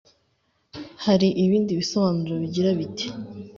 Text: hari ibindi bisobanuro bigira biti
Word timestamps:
hari 1.05 1.27
ibindi 1.43 1.71
bisobanuro 1.79 2.33
bigira 2.43 2.69
biti 2.79 3.07